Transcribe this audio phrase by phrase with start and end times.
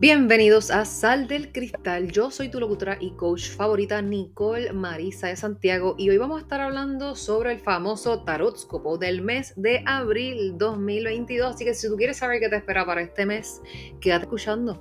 [0.00, 2.12] Bienvenidos a Sal del Cristal.
[2.12, 6.42] Yo soy tu locutora y coach favorita Nicole Marisa de Santiago y hoy vamos a
[6.42, 11.52] estar hablando sobre el famoso tarotscopo del mes de abril 2022.
[11.52, 13.60] Así que si tú quieres saber qué te espera para este mes,
[14.00, 14.74] quédate escuchando.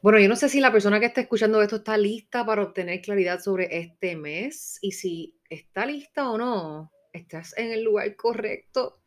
[0.00, 3.00] Bueno, yo no sé si la persona que está escuchando esto está lista para obtener
[3.00, 9.00] claridad sobre este mes y si está lista o no, estás en el lugar correcto.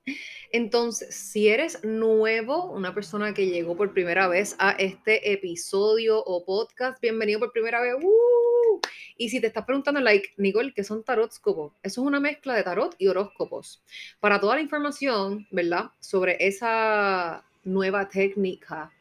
[0.51, 6.45] Entonces, si eres nuevo, una persona que llegó por primera vez a este episodio o
[6.45, 7.95] podcast, bienvenido por primera vez.
[8.01, 8.79] ¡Uh!
[9.17, 11.73] Y si te estás preguntando, like, Nicole, ¿qué son tarotscopos?
[11.83, 13.83] Eso es una mezcla de tarot y horóscopos.
[14.19, 15.91] Para toda la información, ¿verdad?
[15.99, 18.91] Sobre esa nueva técnica,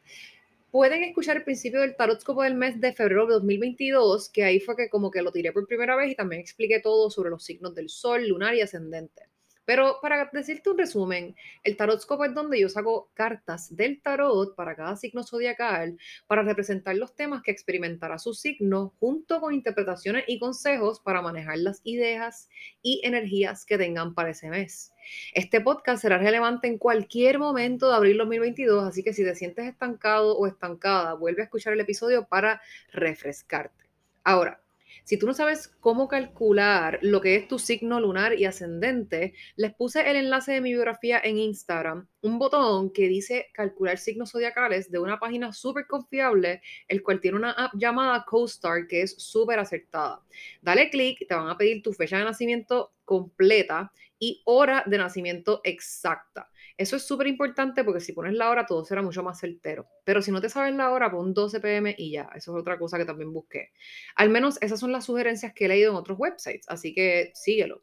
[0.71, 4.75] pueden escuchar el principio del tarotscopo del mes de febrero de 2022, que ahí fue
[4.75, 7.73] que como que lo tiré por primera vez y también expliqué todo sobre los signos
[7.73, 9.23] del sol, lunar y ascendente.
[9.67, 14.77] Pero para decirte un resumen, el tarotscope es donde yo saco cartas del tarot para
[14.77, 20.39] cada signo zodiacal para representar los temas que experimentará su signo junto con interpretaciones y
[20.39, 22.47] consejos para manejar las ideas
[22.81, 24.93] y energías que tengan para ese mes.
[25.33, 29.65] Este podcast será relevante en cualquier momento de abril 2022, así que si te sientes
[29.65, 32.61] estancado o estancada, vuelve a escuchar el episodio para
[32.93, 33.83] refrescarte.
[34.23, 34.61] Ahora,
[35.03, 39.73] si tú no sabes cómo calcular lo que es tu signo lunar y ascendente, les
[39.73, 44.91] puse el enlace de mi biografía en Instagram, un botón que dice calcular signos zodiacales
[44.91, 49.59] de una página súper confiable, el cual tiene una app llamada CoStar que es súper
[49.59, 50.21] acertada.
[50.61, 55.61] Dale clic, te van a pedir tu fecha de nacimiento completa y hora de nacimiento
[55.63, 56.49] exacta.
[56.77, 59.87] Eso es súper importante porque si pones la hora todo será mucho más certero.
[60.03, 62.29] Pero si no te sabes la hora, pon 12 pm y ya.
[62.35, 63.71] Eso es otra cosa que también busqué.
[64.15, 67.81] Al menos esas son las sugerencias que he leído en otros websites, así que síguelo.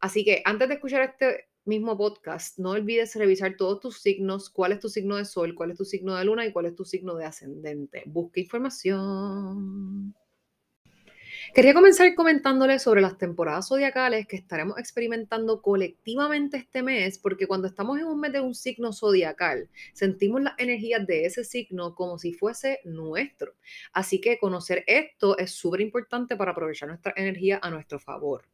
[0.00, 4.72] Así que antes de escuchar este mismo podcast, no olvides revisar todos tus signos, cuál
[4.72, 6.84] es tu signo de sol, cuál es tu signo de luna y cuál es tu
[6.84, 8.02] signo de ascendente.
[8.06, 10.14] Busca información.
[11.54, 17.66] Quería comenzar comentándoles sobre las temporadas zodiacales que estaremos experimentando colectivamente este mes, porque cuando
[17.68, 22.18] estamos en un mes de un signo zodiacal, sentimos las energías de ese signo como
[22.18, 23.54] si fuese nuestro.
[23.92, 28.44] Así que conocer esto es súper importante para aprovechar nuestra energía a nuestro favor.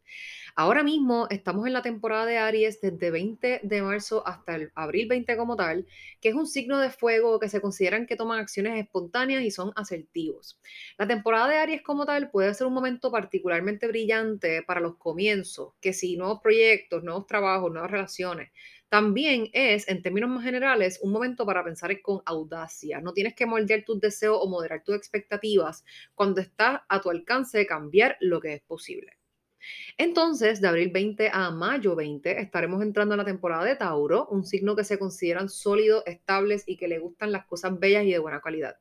[0.54, 5.08] Ahora mismo estamos en la temporada de Aries desde 20 de marzo hasta el abril
[5.08, 5.86] 20 como tal,
[6.20, 9.72] que es un signo de fuego que se consideran que toman acciones espontáneas y son
[9.76, 10.60] asertivos.
[10.98, 15.72] La temporada de Aries como tal puede ser un momento particularmente brillante para los comienzos,
[15.80, 18.52] que si nuevos proyectos, nuevos trabajos, nuevas relaciones.
[18.90, 23.00] También es, en términos más generales, un momento para pensar con audacia.
[23.00, 25.82] No tienes que moldear tus deseos o moderar tus expectativas
[26.14, 29.21] cuando está a tu alcance de cambiar lo que es posible.
[29.98, 34.44] Entonces, de abril 20 a mayo 20, estaremos entrando en la temporada de Tauro, un
[34.44, 38.18] signo que se consideran sólidos, estables y que le gustan las cosas bellas y de
[38.18, 38.76] buena calidad.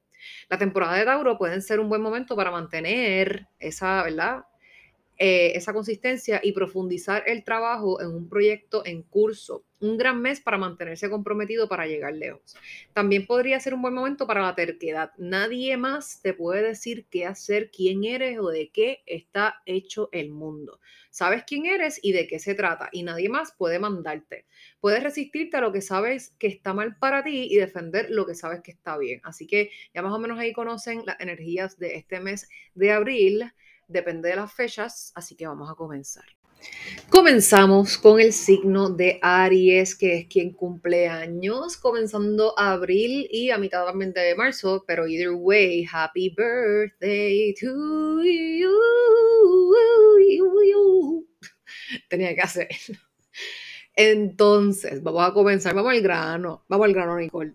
[0.50, 4.46] La temporada de Tauro puede ser un buen momento para mantener esa, ¿verdad?
[5.24, 9.64] Eh, esa consistencia y profundizar el trabajo en un proyecto en curso.
[9.80, 12.56] Un gran mes para mantenerse comprometido para llegar lejos.
[12.94, 15.12] También podría ser un buen momento para la terquedad.
[15.20, 20.31] Nadie más te puede decir qué hacer, quién eres o de qué está hecho el
[20.31, 20.80] mundo.
[21.12, 24.48] Sabes quién eres y de qué se trata y nadie más puede mandarte.
[24.80, 28.34] Puedes resistirte a lo que sabes que está mal para ti y defender lo que
[28.34, 29.22] sabes que está bien.
[29.24, 33.52] Así que ya más o menos ahí conocen las energías de este mes de abril
[33.91, 36.25] depende de las fechas, así que vamos a comenzar.
[37.09, 43.57] Comenzamos con el signo de Aries, que es quien cumple años, comenzando abril y a
[43.57, 48.72] mitad también de marzo, pero either way, happy birthday to you.
[52.09, 52.97] Tenía que hacerlo.
[53.96, 57.53] Entonces, vamos a comenzar, vamos al grano, vamos al grano, Nicole.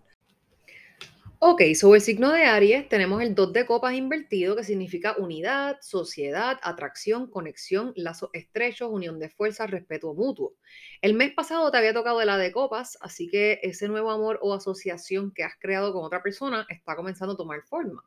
[1.39, 5.77] Ok, sobre el signo de Aries tenemos el 2 de copas invertido que significa unidad,
[5.81, 10.55] sociedad, atracción, conexión, lazos estrechos, unión de fuerzas, respeto mutuo.
[11.01, 14.39] El mes pasado te había tocado el A de copas, así que ese nuevo amor
[14.41, 18.03] o asociación que has creado con otra persona está comenzando a tomar forma.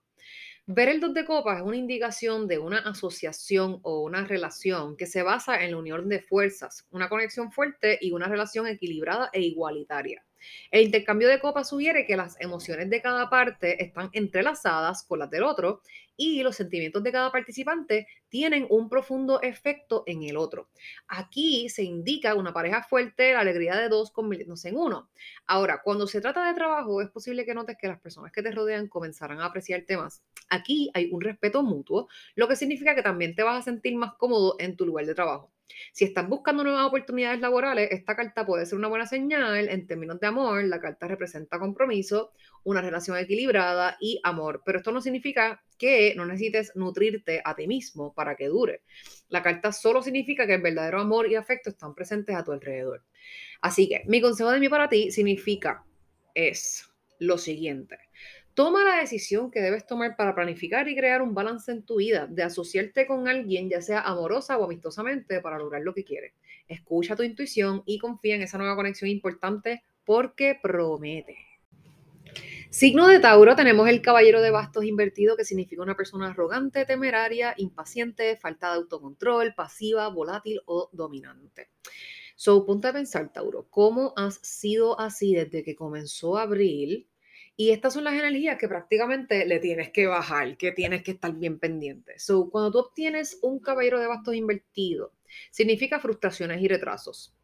[0.66, 5.06] Ver el 2 de copas es una indicación de una asociación o una relación que
[5.06, 9.40] se basa en la unión de fuerzas, una conexión fuerte y una relación equilibrada e
[9.42, 10.24] igualitaria.
[10.70, 15.30] El intercambio de copas sugiere que las emociones de cada parte están entrelazadas con las
[15.30, 15.82] del otro
[16.16, 20.68] y los sentimientos de cada participante tienen un profundo efecto en el otro.
[21.08, 25.08] Aquí se indica una pareja fuerte, la alegría de dos convirtiéndose en uno.
[25.46, 28.50] Ahora, cuando se trata de trabajo, es posible que notes que las personas que te
[28.50, 30.22] rodean comenzarán a apreciar temas.
[30.50, 34.14] Aquí hay un respeto mutuo, lo que significa que también te vas a sentir más
[34.14, 35.50] cómodo en tu lugar de trabajo.
[35.92, 40.20] Si estás buscando nuevas oportunidades laborales, esta carta puede ser una buena señal en términos
[40.20, 40.64] de amor.
[40.64, 42.32] La carta representa compromiso,
[42.64, 44.62] una relación equilibrada y amor.
[44.64, 48.82] Pero esto no significa que no necesites nutrirte a ti mismo para que dure.
[49.28, 53.04] La carta solo significa que el verdadero amor y afecto están presentes a tu alrededor.
[53.60, 55.84] Así que mi consejo de mí para ti significa
[56.34, 57.98] es lo siguiente.
[58.60, 62.26] Toma la decisión que debes tomar para planificar y crear un balance en tu vida,
[62.26, 66.34] de asociarte con alguien, ya sea amorosa o amistosamente, para lograr lo que quieres.
[66.68, 71.38] Escucha tu intuición y confía en esa nueva conexión importante porque promete.
[72.68, 77.54] Signo de Tauro, tenemos el caballero de bastos invertido, que significa una persona arrogante, temeraria,
[77.56, 81.70] impaciente, falta de autocontrol, pasiva, volátil o dominante.
[82.36, 87.09] So, ponte a pensar, Tauro, ¿cómo has sido así desde que comenzó abril?
[87.60, 91.30] Y estas son las energías que prácticamente le tienes que bajar, que tienes que estar
[91.30, 92.18] bien pendiente.
[92.18, 95.12] So, cuando tú obtienes un caballero de bastos invertido,
[95.50, 97.34] significa frustraciones y retrasos.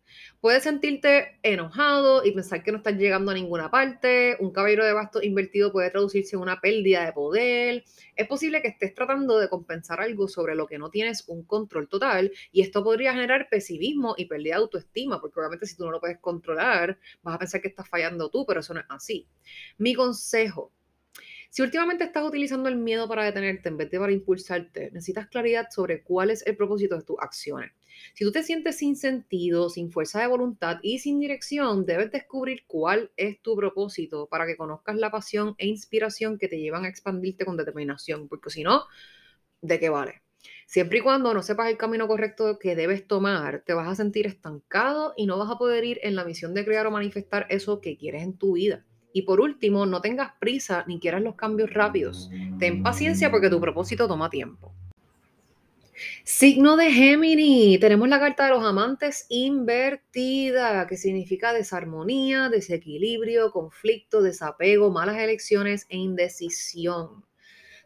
[0.40, 4.36] Puedes sentirte enojado y pensar que no estás llegando a ninguna parte.
[4.40, 7.84] Un caballero de bastos invertido puede traducirse en una pérdida de poder.
[8.14, 11.88] Es posible que estés tratando de compensar algo sobre lo que no tienes un control
[11.88, 15.90] total y esto podría generar pesimismo y pérdida de autoestima, porque obviamente si tú no
[15.90, 19.26] lo puedes controlar, vas a pensar que estás fallando tú, pero eso no es así.
[19.78, 20.72] Mi consejo
[21.50, 25.68] si últimamente estás utilizando el miedo para detenerte en vez de para impulsarte, necesitas claridad
[25.70, 27.72] sobre cuál es el propósito de tus acciones.
[28.14, 32.64] Si tú te sientes sin sentido, sin fuerza de voluntad y sin dirección, debes descubrir
[32.66, 36.88] cuál es tu propósito para que conozcas la pasión e inspiración que te llevan a
[36.88, 38.84] expandirte con determinación, porque si no,
[39.60, 40.22] ¿de qué vale?
[40.66, 44.26] Siempre y cuando no sepas el camino correcto que debes tomar, te vas a sentir
[44.26, 47.80] estancado y no vas a poder ir en la misión de crear o manifestar eso
[47.80, 48.84] que quieres en tu vida.
[49.12, 52.30] Y por último, no tengas prisa ni quieras los cambios rápidos.
[52.58, 54.74] Ten paciencia porque tu propósito toma tiempo.
[56.24, 64.22] Signo de Géminis, tenemos la carta de los amantes invertida, que significa desarmonía, desequilibrio, conflicto,
[64.22, 67.25] desapego, malas elecciones e indecisión.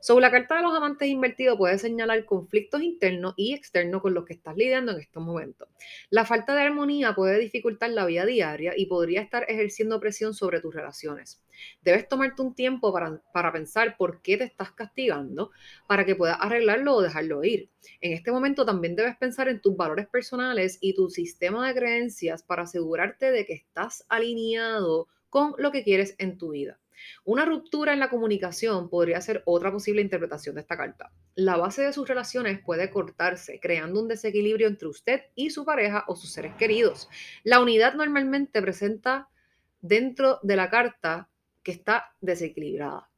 [0.03, 4.25] Sobre la carta de los amantes invertidos puede señalar conflictos internos y externos con los
[4.25, 5.69] que estás lidiando en estos momentos.
[6.09, 10.63] La falta de armonía puede dificultar la vida diaria y podría estar ejerciendo presión sobre
[10.63, 11.45] tus relaciones.
[11.83, 15.51] Debes tomarte un tiempo para, para pensar por qué te estás castigando
[15.87, 17.69] para que puedas arreglarlo o dejarlo ir.
[18.01, 22.43] En este momento también debes pensar en tus valores personales y tu sistema de creencias
[22.43, 26.80] para asegurarte de que estás alineado con lo que quieres en tu vida.
[27.25, 31.13] Una ruptura en la comunicación podría ser otra posible interpretación de esta carta.
[31.35, 36.05] La base de sus relaciones puede cortarse, creando un desequilibrio entre usted y su pareja
[36.07, 37.09] o sus seres queridos.
[37.45, 39.29] La unidad normalmente presenta
[39.81, 41.29] dentro de la carta
[41.63, 43.11] que está desequilibrada.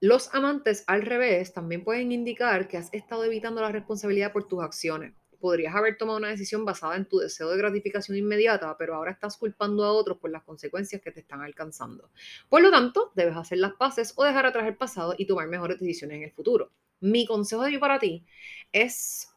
[0.00, 4.62] Los amantes al revés también pueden indicar que has estado evitando la responsabilidad por tus
[4.62, 9.12] acciones podrías haber tomado una decisión basada en tu deseo de gratificación inmediata, pero ahora
[9.12, 12.10] estás culpando a otros por las consecuencias que te están alcanzando.
[12.48, 15.78] Por lo tanto, debes hacer las paces o dejar atrás el pasado y tomar mejores
[15.78, 16.72] decisiones en el futuro.
[17.00, 18.26] Mi consejo de mí para ti
[18.72, 19.28] es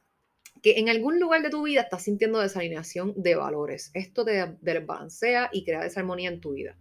[0.62, 3.89] que en algún lugar de tu vida estás sintiendo desalineación de valores.
[3.94, 6.77] Esto te desbalancea y crea desarmonía en tu vida.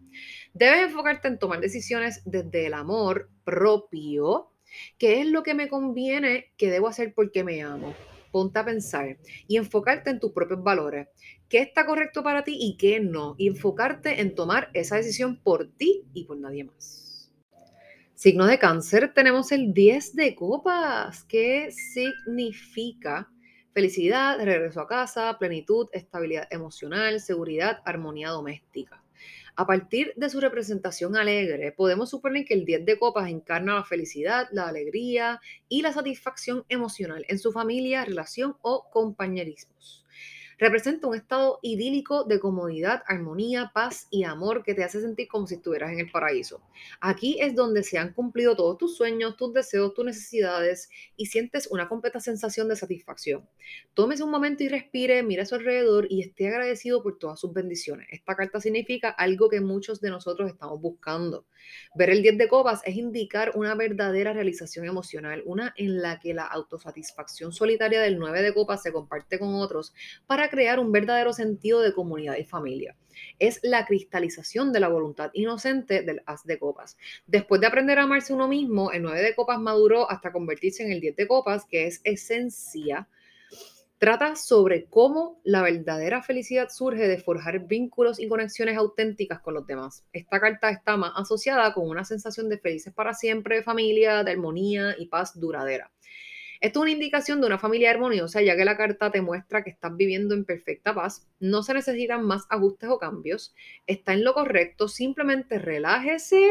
[0.53, 4.53] Debes enfocarte en tomar decisiones desde el amor propio,
[4.99, 7.95] que es lo que me conviene que debo hacer porque me amo
[8.31, 11.09] ponte a pensar y enfocarte en tus propios valores.
[11.49, 13.35] ¿Qué está correcto para ti y qué no?
[13.39, 17.33] Y enfocarte en tomar esa decisión por ti y por nadie más.
[18.15, 21.25] Signo de cáncer, tenemos el 10 de copas.
[21.25, 23.31] ¿Qué significa?
[23.73, 29.03] Felicidad, regreso a casa, plenitud, estabilidad emocional, seguridad, armonía doméstica.
[29.61, 33.85] A partir de su representación alegre, podemos suponer que el 10 de copas encarna la
[33.85, 35.39] felicidad, la alegría
[35.69, 40.00] y la satisfacción emocional en su familia, relación o compañerismos.
[40.61, 45.47] Representa un estado idílico de comodidad, armonía, paz y amor que te hace sentir como
[45.47, 46.61] si estuvieras en el paraíso.
[47.01, 51.67] Aquí es donde se han cumplido todos tus sueños, tus deseos, tus necesidades y sientes
[51.71, 53.49] una completa sensación de satisfacción.
[53.95, 57.55] Tómese un momento y respire, mira a su alrededor y esté agradecido por todas sus
[57.55, 58.07] bendiciones.
[58.11, 61.47] Esta carta significa algo que muchos de nosotros estamos buscando.
[61.95, 66.35] Ver el 10 de copas es indicar una verdadera realización emocional, una en la que
[66.35, 69.95] la autosatisfacción solitaria del 9 de copas se comparte con otros
[70.27, 72.97] para crear un verdadero sentido de comunidad y familia.
[73.39, 76.97] Es la cristalización de la voluntad inocente del as de copas.
[77.27, 80.93] Después de aprender a amarse uno mismo, el 9 de copas maduró hasta convertirse en
[80.93, 83.09] el 10 de copas, que es esencia
[84.01, 89.67] Trata sobre cómo la verdadera felicidad surge de forjar vínculos y conexiones auténticas con los
[89.67, 90.07] demás.
[90.15, 94.31] Esta carta está más asociada con una sensación de felices para siempre, de familia, de
[94.31, 95.91] armonía y paz duradera.
[96.61, 99.71] Esto es una indicación de una familia armoniosa, ya que la carta te muestra que
[99.71, 103.55] estás viviendo en perfecta paz, no se necesitan más ajustes o cambios,
[103.87, 106.47] está en lo correcto, simplemente relájese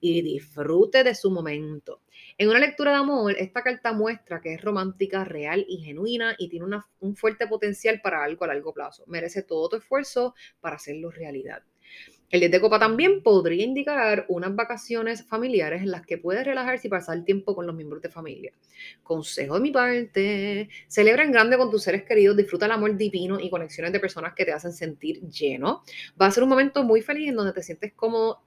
[0.00, 2.00] y disfrute de su momento.
[2.38, 6.48] En una lectura de amor, esta carta muestra que es romántica, real y genuina y
[6.48, 6.66] tiene
[7.00, 9.04] un fuerte potencial para algo a largo plazo.
[9.06, 11.62] Merece todo tu esfuerzo para hacerlo realidad.
[12.32, 16.86] El 10 de copa también podría indicar unas vacaciones familiares en las que puedes relajarse
[16.86, 18.54] y pasar tiempo con los miembros de familia.
[19.02, 23.38] Consejo de mi parte, celebra en grande con tus seres queridos, disfruta el amor divino
[23.38, 25.82] y conexiones de personas que te hacen sentir lleno.
[26.18, 28.40] Va a ser un momento muy feliz en donde te sientes cómodo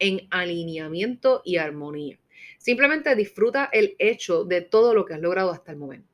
[0.00, 2.18] en alineamiento y armonía.
[2.58, 6.08] Simplemente disfruta el hecho de todo lo que has logrado hasta el momento.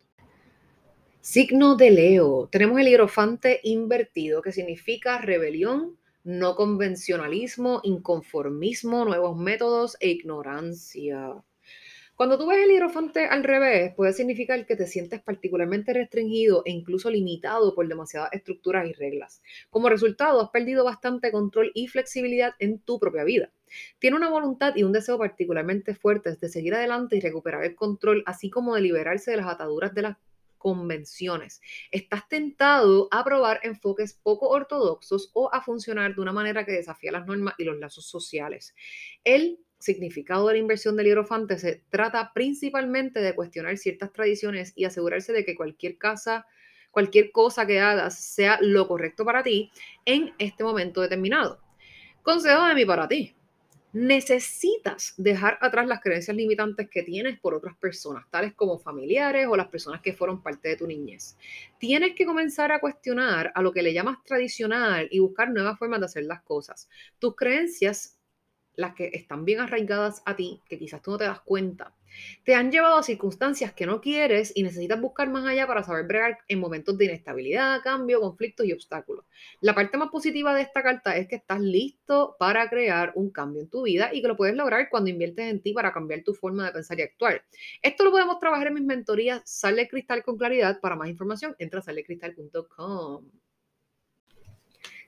[1.23, 2.49] Signo de Leo.
[2.53, 11.43] Tenemos el hierofante invertido, que significa rebelión, no convencionalismo, inconformismo, nuevos métodos e ignorancia.
[12.15, 16.71] Cuando tú ves el hierofante al revés, puede significar que te sientes particularmente restringido e
[16.71, 19.43] incluso limitado por demasiadas estructuras y reglas.
[19.71, 23.51] Como resultado, has perdido bastante control y flexibilidad en tu propia vida.
[23.99, 28.23] Tiene una voluntad y un deseo particularmente fuertes de seguir adelante y recuperar el control,
[28.27, 30.19] así como de liberarse de las ataduras de las
[30.63, 31.61] convenciones.
[31.91, 37.11] Estás tentado a probar enfoques poco ortodoxos o a funcionar de una manera que desafía
[37.11, 38.77] las normas y los lazos sociales.
[39.25, 44.85] El significado de la inversión del hierofante se trata principalmente de cuestionar ciertas tradiciones y
[44.85, 46.47] asegurarse de que cualquier casa,
[46.93, 49.73] cualquier cosa que hagas sea lo correcto para ti
[50.05, 51.61] en este momento determinado.
[52.23, 53.35] Consejo de mí para ti
[53.93, 59.57] necesitas dejar atrás las creencias limitantes que tienes por otras personas, tales como familiares o
[59.57, 61.37] las personas que fueron parte de tu niñez.
[61.79, 66.01] Tienes que comenzar a cuestionar a lo que le llamas tradicional y buscar nuevas formas
[66.01, 66.89] de hacer las cosas.
[67.19, 68.19] Tus creencias
[68.77, 71.95] las que están bien arraigadas a ti, que quizás tú no te das cuenta,
[72.45, 76.07] te han llevado a circunstancias que no quieres y necesitas buscar más allá para saber
[76.07, 79.25] bregar en momentos de inestabilidad, cambio, conflictos y obstáculos.
[79.61, 83.63] La parte más positiva de esta carta es que estás listo para crear un cambio
[83.63, 86.35] en tu vida y que lo puedes lograr cuando inviertes en ti para cambiar tu
[86.35, 87.45] forma de pensar y actuar.
[87.83, 90.81] Esto lo podemos trabajar en mis mentorías Sale Cristal con Claridad.
[90.81, 93.42] Para más información, entra a salecristal.com.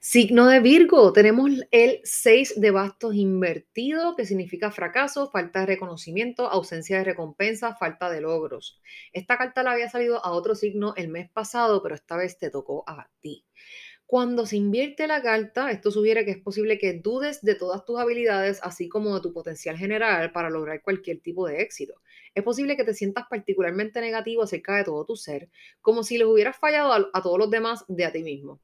[0.06, 6.46] Signo de Virgo, tenemos el 6 de bastos invertido, que significa fracaso, falta de reconocimiento,
[6.46, 8.82] ausencia de recompensa, falta de logros.
[9.14, 12.50] Esta carta la había salido a otro signo el mes pasado, pero esta vez te
[12.50, 13.46] tocó a ti.
[14.04, 17.99] Cuando se invierte la carta, esto sugiere que es posible que dudes de todas tus
[17.99, 21.94] habilidades, así como de tu potencial general para lograr cualquier tipo de éxito.
[22.34, 25.49] Es posible que te sientas particularmente negativo acerca de todo tu ser,
[25.80, 28.61] como si les hubieras fallado a, a todos los demás de a ti mismo.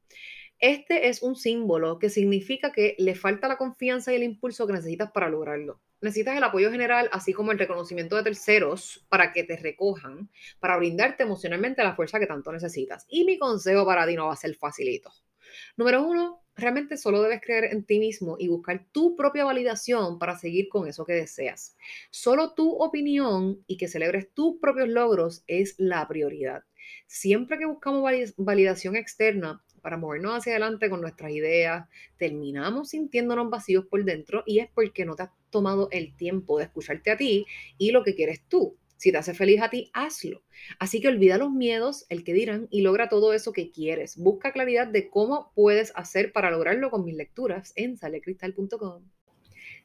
[0.61, 4.73] Este es un símbolo que significa que le falta la confianza y el impulso que
[4.73, 5.81] necesitas para lograrlo.
[6.01, 10.77] Necesitas el apoyo general, así como el reconocimiento de terceros para que te recojan, para
[10.77, 13.07] brindarte emocionalmente la fuerza que tanto necesitas.
[13.09, 15.11] Y mi consejo para ti no va a ser facilito.
[15.77, 20.37] Número uno, realmente solo debes creer en ti mismo y buscar tu propia validación para
[20.37, 21.75] seguir con eso que deseas.
[22.11, 26.65] Solo tu opinión y que celebres tus propios logros es la prioridad.
[27.07, 28.03] Siempre que buscamos
[28.37, 34.59] validación externa, para movernos hacia adelante con nuestras ideas, terminamos sintiéndonos vacíos por dentro y
[34.59, 37.45] es porque no te has tomado el tiempo de escucharte a ti
[37.77, 38.77] y lo que quieres tú.
[38.97, 40.43] Si te hace feliz a ti, hazlo.
[40.77, 44.15] Así que olvida los miedos, el que dirán, y logra todo eso que quieres.
[44.15, 49.03] Busca claridad de cómo puedes hacer para lograrlo con mis lecturas en salecristal.com.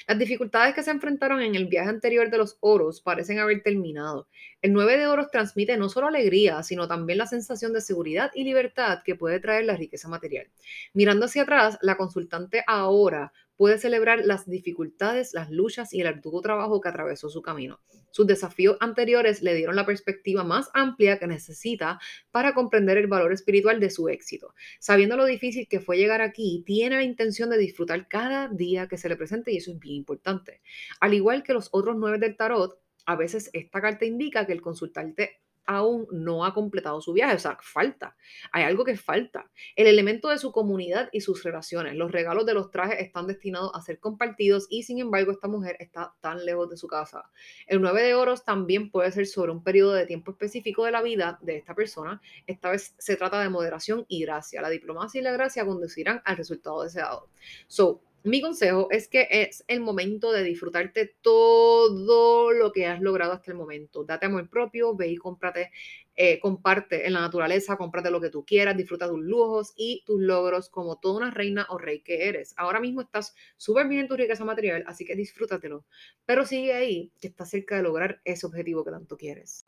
[0.07, 4.29] Las dificultades que se enfrentaron en el viaje anterior de los oros parecen haber terminado.
[4.63, 8.45] El 9 de oros transmite no solo alegría, sino también la sensación de seguridad y
[8.45, 10.49] libertad que puede traer la riqueza material.
[10.93, 16.41] Mirando hacia atrás, la consultante ahora puede celebrar las dificultades, las luchas y el arduo
[16.41, 17.81] trabajo que atravesó su camino.
[18.11, 21.99] Sus desafíos anteriores le dieron la perspectiva más amplia que necesita
[22.31, 24.55] para comprender el valor espiritual de su éxito.
[24.79, 28.97] Sabiendo lo difícil que fue llegar aquí, tiene la intención de disfrutar cada día que
[28.97, 30.63] se le presente y eso es bien importante.
[31.01, 34.63] Al igual que los otros nueve del tarot, a veces esta carta indica que el
[34.63, 38.17] consultante aún no ha completado su viaje, o sea, falta,
[38.53, 39.51] hay algo que falta.
[39.77, 43.71] El elemento de su comunidad y sus relaciones, los regalos de los trajes están destinados
[43.75, 47.31] a ser compartidos y sin embargo esta mujer está tan lejos de su casa.
[47.67, 51.03] El 9 de oros también puede ser sobre un periodo de tiempo específico de la
[51.03, 52.23] vida de esta persona.
[52.47, 54.63] Esta vez se trata de moderación y gracia.
[54.63, 57.29] La diplomacia y la gracia conducirán al resultado deseado.
[57.67, 63.33] So, mi consejo es que es el momento de disfrutarte todo lo que has logrado
[63.33, 64.05] hasta el momento.
[64.05, 65.71] Date amor propio, ve y cómprate,
[66.15, 70.21] eh, comparte en la naturaleza, cómprate lo que tú quieras, disfruta tus lujos y tus
[70.21, 72.55] logros como toda una reina o rey que eres.
[72.57, 75.85] Ahora mismo estás súper bien en tu riqueza material, así que disfrútatelo.
[76.27, 79.67] Pero sigue ahí, que estás cerca de lograr ese objetivo que tanto quieres.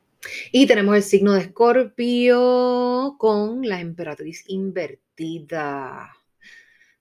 [0.51, 6.20] Y tenemos el signo de Escorpio con la emperatriz invertida.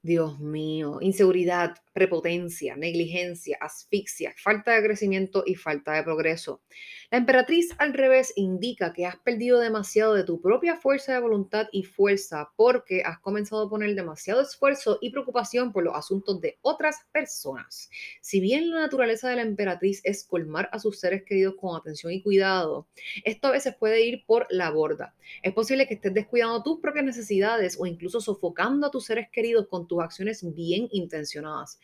[0.03, 6.63] Dios mío, inseguridad, prepotencia, negligencia, asfixia, falta de crecimiento y falta de progreso.
[7.13, 11.67] La emperatriz al revés indica que has perdido demasiado de tu propia fuerza de voluntad
[11.73, 16.61] y fuerza porque has comenzado a poner demasiado esfuerzo y preocupación por los asuntos de
[16.63, 17.91] otras personas.
[18.21, 22.13] Si bien la naturaleza de la emperatriz es colmar a sus seres queridos con atención
[22.13, 22.87] y cuidado,
[23.25, 25.17] esto a veces puede ir por la borda.
[25.43, 29.67] Es posible que estés descuidando tus propias necesidades o incluso sofocando a tus seres queridos
[29.67, 31.81] con tus acciones bien intencionadas.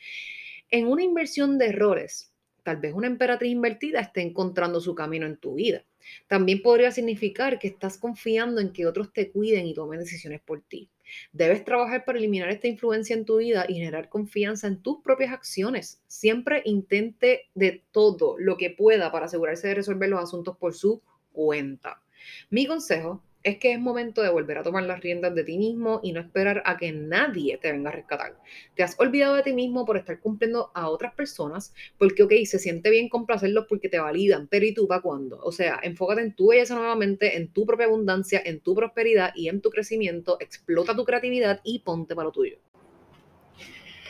[0.71, 2.33] En una inversión de errores,
[2.67, 5.85] tal vez una emperatriz invertida esté encontrando su camino en tu vida.
[6.27, 10.63] También podría significar que estás confiando en que otros te cuiden y tomen decisiones por
[10.63, 10.91] ti.
[11.33, 15.33] Debes trabajar para eliminar esta influencia en tu vida y generar confianza en tus propias
[15.33, 16.03] acciones.
[16.09, 21.01] Siempre intente de todo lo que pueda para asegurarse de resolver los asuntos por su
[21.31, 22.03] cuenta.
[22.51, 26.01] Mi consejo es que es momento de volver a tomar las riendas de ti mismo
[26.03, 28.37] y no esperar a que nadie te venga a rescatar.
[28.75, 32.59] Te has olvidado de ti mismo por estar cumpliendo a otras personas, porque, ok, se
[32.59, 35.39] siente bien complacerlos porque te validan, pero ¿y tú para cuándo?
[35.45, 39.49] O sea, enfócate en tu belleza nuevamente, en tu propia abundancia, en tu prosperidad y
[39.49, 42.59] en tu crecimiento, explota tu creatividad y ponte para lo tuyo.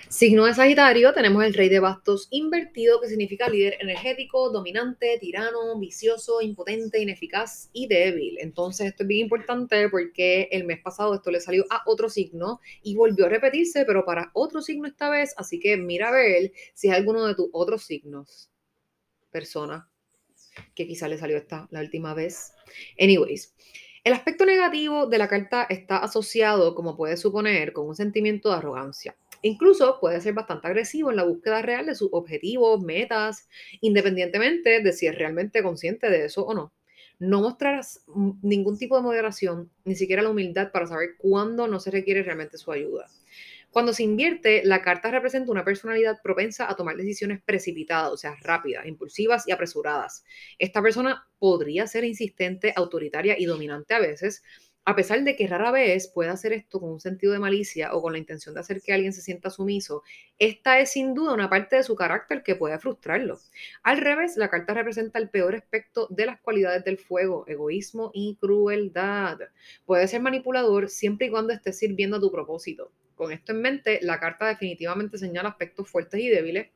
[0.09, 5.77] Signo de Sagitario, tenemos el rey de bastos invertido, que significa líder energético, dominante, tirano,
[5.81, 8.39] vicioso, impotente, ineficaz y débil.
[8.41, 12.61] Entonces, esto es bien importante porque el mes pasado esto le salió a otro signo
[12.85, 15.35] y volvió a repetirse, pero para otro signo esta vez.
[15.37, 18.49] Así que mira a ver si es alguno de tus otros signos,
[19.33, 19.91] persona,
[20.77, 22.53] que quizá le salió esta la última vez.
[22.99, 23.55] Anyways.
[24.05, 28.55] El aspecto negativo de la carta está asociado, como puedes suponer, con un sentimiento de
[28.55, 29.17] arrogancia.
[29.43, 33.49] Incluso puede ser bastante agresivo en la búsqueda real de sus objetivos, metas,
[33.81, 36.73] independientemente de si es realmente consciente de eso o no.
[37.19, 38.05] No mostrarás
[38.43, 42.59] ningún tipo de moderación, ni siquiera la humildad para saber cuándo no se requiere realmente
[42.59, 43.07] su ayuda.
[43.71, 48.35] Cuando se invierte, la carta representa una personalidad propensa a tomar decisiones precipitadas, o sea,
[48.41, 50.25] rápidas, impulsivas y apresuradas.
[50.59, 54.43] Esta persona podría ser insistente, autoritaria y dominante a veces,
[54.89, 58.01] a pesar de que rara vez pueda hacer esto con un sentido de malicia o
[58.01, 60.05] con la intención de hacer que alguien se sienta sumiso,
[60.39, 63.41] esta es sin duda una parte de su carácter que puede frustrarlo.
[63.83, 68.37] Al revés, la carta representa el peor aspecto de las cualidades del fuego, egoísmo y
[68.41, 69.41] crueldad.
[69.85, 72.93] Puede ser manipulador siempre y cuando esté sirviendo a tu propósito.
[73.17, 76.69] Con esto en mente, la carta definitivamente señala aspectos fuertes y débiles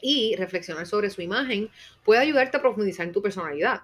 [0.00, 1.68] y reflexionar sobre su imagen
[2.04, 3.80] puede ayudarte a profundizar en tu personalidad.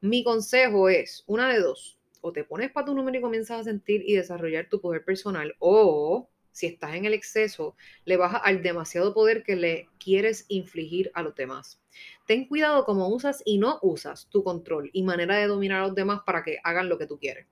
[0.00, 3.64] Mi consejo es, una de dos, o te pones para tu número y comienzas a
[3.64, 8.62] sentir y desarrollar tu poder personal, o si estás en el exceso, le bajas al
[8.62, 11.80] demasiado poder que le quieres infligir a los demás.
[12.26, 15.94] Ten cuidado cómo usas y no usas tu control y manera de dominar a los
[15.94, 17.46] demás para que hagan lo que tú quieres.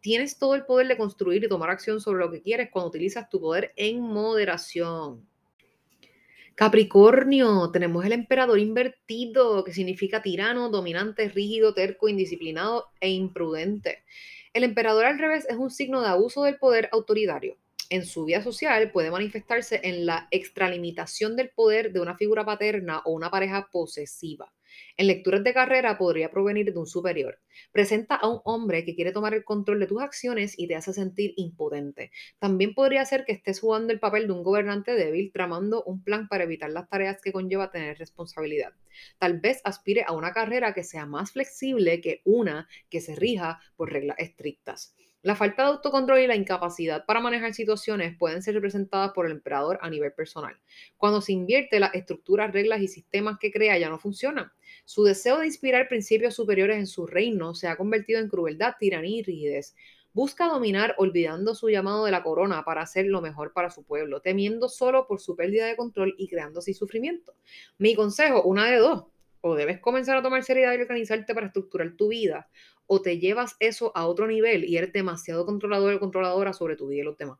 [0.00, 3.28] Tienes todo el poder de construir y tomar acción sobre lo que quieres cuando utilizas
[3.28, 5.26] tu poder en moderación.
[6.54, 14.04] Capricornio, tenemos el emperador invertido, que significa tirano, dominante, rígido, terco, indisciplinado e imprudente.
[14.52, 17.56] El emperador al revés es un signo de abuso del poder autoritario.
[17.90, 23.00] En su vida social puede manifestarse en la extralimitación del poder de una figura paterna
[23.04, 24.52] o una pareja posesiva.
[24.96, 27.40] En lecturas de carrera podría provenir de un superior.
[27.72, 30.92] Presenta a un hombre que quiere tomar el control de tus acciones y te hace
[30.92, 32.10] sentir impotente.
[32.38, 36.28] También podría ser que estés jugando el papel de un gobernante débil, tramando un plan
[36.28, 38.72] para evitar las tareas que conlleva tener responsabilidad.
[39.18, 43.60] Tal vez aspire a una carrera que sea más flexible que una que se rija
[43.76, 44.94] por reglas estrictas.
[45.24, 49.32] La falta de autocontrol y la incapacidad para manejar situaciones pueden ser representadas por el
[49.32, 50.54] emperador a nivel personal.
[50.98, 54.52] Cuando se invierte, las estructuras, reglas y sistemas que crea ya no funcionan.
[54.84, 59.20] Su deseo de inspirar principios superiores en su reino se ha convertido en crueldad, tiranía
[59.20, 59.74] y rigidez.
[60.12, 64.20] Busca dominar olvidando su llamado de la corona para hacer lo mejor para su pueblo,
[64.20, 67.34] temiendo solo por su pérdida de control y creando así sufrimiento.
[67.78, 69.06] Mi consejo, una de dos
[69.46, 72.48] o debes comenzar a tomar seriedad y organizarte para estructurar tu vida,
[72.86, 76.88] o te llevas eso a otro nivel y eres demasiado controlador o controladora sobre tu
[76.88, 77.38] vida y los demás.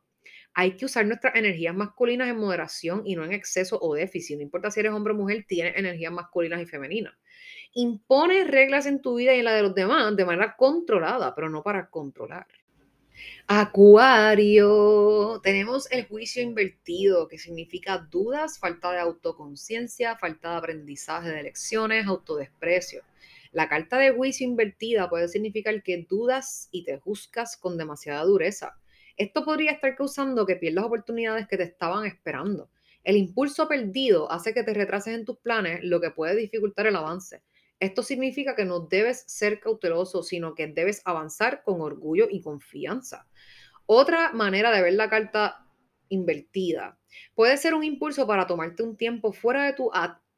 [0.53, 4.37] Hay que usar nuestras energías masculinas en moderación y no en exceso o déficit.
[4.37, 7.15] No importa si eres hombre o mujer, tienes energías masculinas y femeninas.
[7.73, 11.49] Impone reglas en tu vida y en la de los demás de manera controlada, pero
[11.49, 12.45] no para controlar.
[13.47, 21.43] Acuario, tenemos el juicio invertido, que significa dudas, falta de autoconciencia, falta de aprendizaje de
[21.43, 23.03] lecciones, autodesprecio.
[23.51, 28.75] La carta de juicio invertida puede significar que dudas y te juzgas con demasiada dureza.
[29.15, 32.69] Esto podría estar causando que pierdas oportunidades que te estaban esperando.
[33.03, 36.95] El impulso perdido hace que te retrases en tus planes, lo que puede dificultar el
[36.95, 37.43] avance.
[37.85, 43.27] Esto significa que no debes ser cauteloso, sino que debes avanzar con orgullo y confianza.
[43.85, 45.67] Otra manera de ver la carta
[46.09, 46.97] invertida
[47.35, 49.91] puede ser un impulso para tomarte un tiempo fuera de tu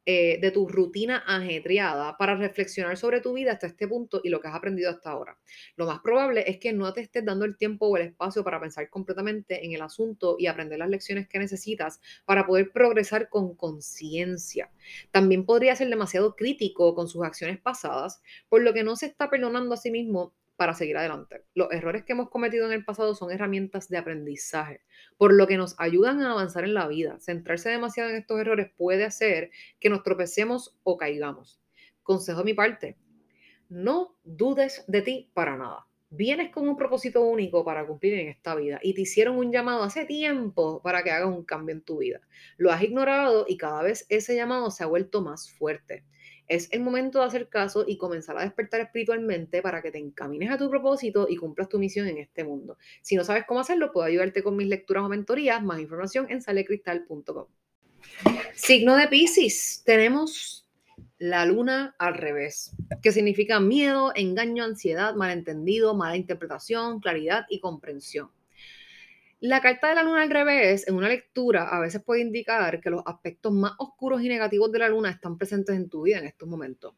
[0.10, 4.40] eh, de tu rutina ajetreada para reflexionar sobre tu vida hasta este punto y lo
[4.40, 5.38] que has aprendido hasta ahora.
[5.76, 8.58] Lo más probable es que no te estés dando el tiempo o el espacio para
[8.58, 13.54] pensar completamente en el asunto y aprender las lecciones que necesitas para poder progresar con
[13.54, 14.72] conciencia.
[15.12, 19.30] También podría ser demasiado crítico con sus acciones pasadas, por lo que no se está
[19.30, 21.46] perdonando a sí mismo para seguir adelante.
[21.54, 24.82] Los errores que hemos cometido en el pasado son herramientas de aprendizaje,
[25.18, 27.20] por lo que nos ayudan a avanzar en la vida.
[27.20, 31.62] Centrarse demasiado en estos errores puede hacer que nos tropecemos o caigamos.
[32.04, 32.98] Consejo de mi parte,
[33.70, 35.86] no dudes de ti para nada.
[36.10, 39.84] Vienes con un propósito único para cumplir en esta vida y te hicieron un llamado
[39.84, 42.22] hace tiempo para que hagas un cambio en tu vida.
[42.56, 46.06] Lo has ignorado y cada vez ese llamado se ha vuelto más fuerte.
[46.48, 50.50] Es el momento de hacer caso y comenzar a despertar espiritualmente para que te encamines
[50.50, 52.78] a tu propósito y cumplas tu misión en este mundo.
[53.02, 55.62] Si no sabes cómo hacerlo, puedo ayudarte con mis lecturas o mentorías.
[55.62, 57.48] Más información en salecristal.com.
[58.54, 59.84] Signo de Pisces.
[59.86, 60.68] Tenemos
[61.20, 68.30] la luna al revés, que significa miedo, engaño, ansiedad, malentendido, mala interpretación, claridad y comprensión.
[69.40, 72.90] La carta de la luna al revés, en una lectura, a veces puede indicar que
[72.90, 76.26] los aspectos más oscuros y negativos de la luna están presentes en tu vida en
[76.26, 76.96] estos momentos.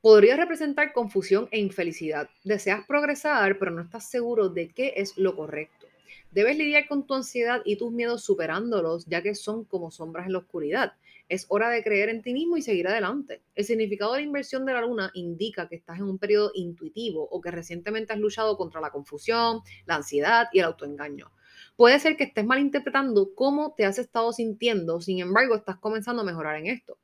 [0.00, 2.30] Podría representar confusión e infelicidad.
[2.42, 5.86] Deseas progresar, pero no estás seguro de qué es lo correcto.
[6.30, 10.32] Debes lidiar con tu ansiedad y tus miedos superándolos, ya que son como sombras en
[10.32, 10.94] la oscuridad.
[11.28, 13.42] Es hora de creer en ti mismo y seguir adelante.
[13.54, 17.28] El significado de la inversión de la luna indica que estás en un periodo intuitivo
[17.30, 21.30] o que recientemente has luchado contra la confusión, la ansiedad y el autoengaño.
[21.76, 26.24] Puede ser que estés malinterpretando cómo te has estado sintiendo, sin embargo, estás comenzando a
[26.24, 26.98] mejorar en esto.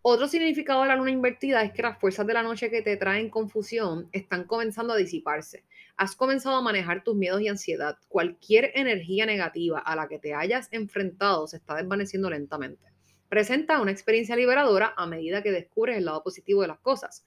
[0.00, 2.96] Otro significado de la luna invertida es que las fuerzas de la noche que te
[2.96, 5.64] traen confusión están comenzando a disiparse.
[5.98, 7.98] Has comenzado a manejar tus miedos y ansiedad.
[8.08, 12.82] Cualquier energía negativa a la que te hayas enfrentado se está desvaneciendo lentamente.
[13.28, 17.26] Presenta una experiencia liberadora a medida que descubres el lado positivo de las cosas.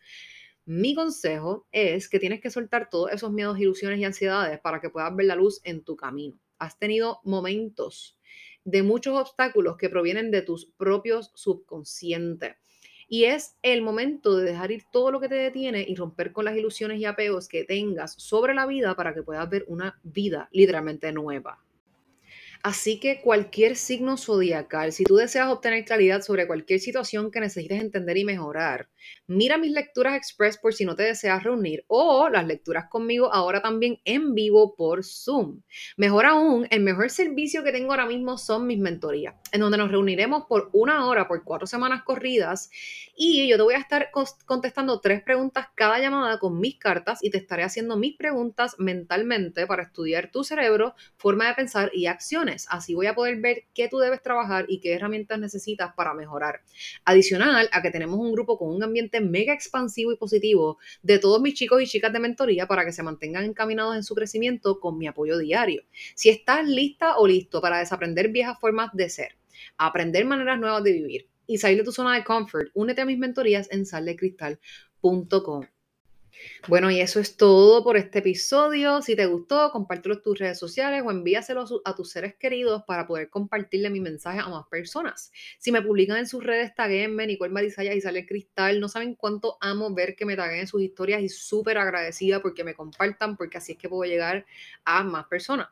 [0.65, 4.89] Mi consejo es que tienes que soltar todos esos miedos, ilusiones y ansiedades para que
[4.89, 8.17] puedas ver la luz en tu camino has tenido momentos
[8.63, 12.55] de muchos obstáculos que provienen de tus propios subconscientes.
[13.07, 16.43] Y es el momento de dejar ir todo lo que te detiene y romper con
[16.43, 20.49] las ilusiones y apegos que tengas sobre la vida para que puedas ver una vida
[20.51, 21.63] literalmente nueva.
[22.67, 27.79] Así que cualquier signo zodiacal, si tú deseas obtener claridad sobre cualquier situación que necesites
[27.79, 28.89] entender y mejorar,
[29.25, 33.61] mira mis lecturas express por si no te deseas reunir o las lecturas conmigo ahora
[33.61, 35.61] también en vivo por Zoom.
[35.95, 39.89] Mejor aún, el mejor servicio que tengo ahora mismo son mis mentorías, en donde nos
[39.89, 42.69] reuniremos por una hora, por cuatro semanas corridas
[43.15, 44.09] y yo te voy a estar
[44.45, 49.65] contestando tres preguntas cada llamada con mis cartas y te estaré haciendo mis preguntas mentalmente
[49.67, 53.87] para estudiar tu cerebro, forma de pensar y acciones Así voy a poder ver qué
[53.87, 56.61] tú debes trabajar y qué herramientas necesitas para mejorar.
[57.05, 61.41] Adicional a que tenemos un grupo con un ambiente mega expansivo y positivo de todos
[61.41, 64.97] mis chicos y chicas de mentoría para que se mantengan encaminados en su crecimiento con
[64.97, 65.83] mi apoyo diario.
[66.15, 69.37] Si estás lista o listo para desaprender viejas formas de ser,
[69.77, 73.17] aprender maneras nuevas de vivir y salir de tu zona de confort, únete a mis
[73.17, 75.65] mentorías en saldecristal.com.
[76.67, 79.01] Bueno, y eso es todo por este episodio.
[79.01, 83.07] Si te gustó, compártelo en tus redes sociales o envíaselo a tus seres queridos para
[83.07, 85.31] poder compartirle mi mensaje a más personas.
[85.59, 88.79] Si me publican en sus redes, taguenme, Nicole Marisaya y sale cristal.
[88.79, 92.63] No saben cuánto amo ver que me taguen en sus historias y súper agradecida porque
[92.63, 94.45] me compartan, porque así es que puedo llegar
[94.85, 95.69] a más personas.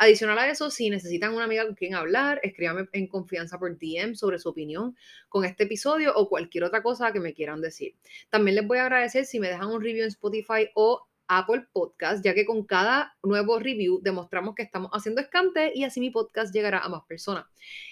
[0.00, 4.14] Adicional a eso, si necesitan una amiga con quien hablar, escríbame en confianza por DM
[4.14, 4.96] sobre su opinión
[5.28, 7.96] con este episodio o cualquier otra cosa que me quieran decir.
[8.30, 12.24] También les voy a agradecer si me dejan un review en Spotify o Apple Podcast,
[12.24, 16.54] ya que con cada nuevo review demostramos que estamos haciendo escante y así mi podcast
[16.54, 17.44] llegará a más personas.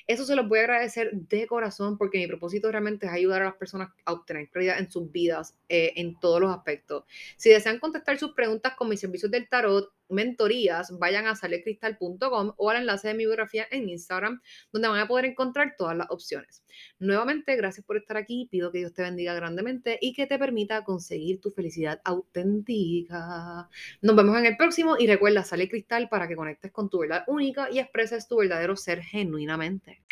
[0.07, 3.47] Eso se los voy a agradecer de corazón porque mi propósito realmente es ayudar a
[3.47, 7.05] las personas a obtener claridad en sus vidas eh, en todos los aspectos.
[7.37, 12.71] Si desean contestar sus preguntas con mis servicios del tarot, mentorías, vayan a salecristal.com o
[12.71, 14.41] al enlace de mi biografía en Instagram,
[14.73, 16.63] donde van a poder encontrar todas las opciones.
[16.99, 18.49] Nuevamente, gracias por estar aquí.
[18.51, 23.69] Pido que Dios te bendiga grandemente y que te permita conseguir tu felicidad auténtica.
[24.03, 27.25] Nos vemos en el próximo y recuerda, sale cristal para que conectes con tu verdad
[27.27, 30.03] única y expreses tu verdadero ser genuinamente.